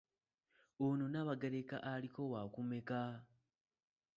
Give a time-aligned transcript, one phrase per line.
[0.85, 2.99] Ono Nnaabagereka aliko waakumeka?